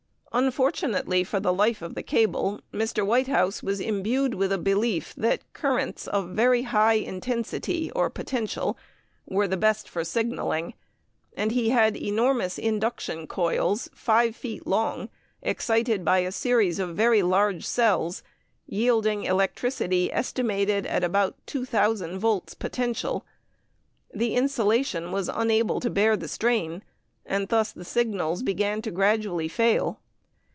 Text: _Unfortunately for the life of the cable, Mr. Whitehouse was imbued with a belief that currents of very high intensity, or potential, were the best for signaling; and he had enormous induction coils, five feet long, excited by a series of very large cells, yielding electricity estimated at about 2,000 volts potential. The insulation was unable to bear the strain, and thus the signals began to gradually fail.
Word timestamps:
_Unfortunately 0.39 1.25
for 1.25 1.41
the 1.41 1.51
life 1.51 1.81
of 1.81 1.93
the 1.93 2.01
cable, 2.01 2.61
Mr. 2.71 3.05
Whitehouse 3.05 3.61
was 3.61 3.81
imbued 3.81 4.33
with 4.33 4.49
a 4.53 4.57
belief 4.57 5.13
that 5.17 5.51
currents 5.51 6.07
of 6.07 6.29
very 6.29 6.61
high 6.61 6.93
intensity, 6.93 7.91
or 7.91 8.09
potential, 8.09 8.77
were 9.27 9.45
the 9.45 9.57
best 9.57 9.89
for 9.89 10.05
signaling; 10.05 10.73
and 11.35 11.51
he 11.51 11.71
had 11.71 11.97
enormous 11.97 12.57
induction 12.57 13.27
coils, 13.27 13.89
five 13.93 14.33
feet 14.33 14.65
long, 14.65 15.09
excited 15.41 16.05
by 16.05 16.19
a 16.19 16.31
series 16.31 16.79
of 16.79 16.95
very 16.95 17.21
large 17.21 17.65
cells, 17.67 18.23
yielding 18.65 19.25
electricity 19.25 20.13
estimated 20.13 20.85
at 20.85 21.03
about 21.03 21.35
2,000 21.45 22.17
volts 22.19 22.53
potential. 22.53 23.25
The 24.13 24.35
insulation 24.35 25.11
was 25.11 25.27
unable 25.27 25.81
to 25.81 25.89
bear 25.89 26.15
the 26.15 26.29
strain, 26.29 26.83
and 27.25 27.49
thus 27.49 27.73
the 27.73 27.83
signals 27.83 28.43
began 28.43 28.81
to 28.83 28.91
gradually 28.91 29.49
fail. 29.49 29.99